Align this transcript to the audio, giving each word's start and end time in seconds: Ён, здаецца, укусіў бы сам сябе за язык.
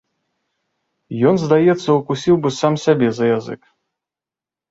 Ён, 1.31 1.35
здаецца, 1.41 1.85
укусіў 1.99 2.35
бы 2.45 2.49
сам 2.59 2.73
сябе 2.87 3.07
за 3.17 3.25
язык. 3.37 3.61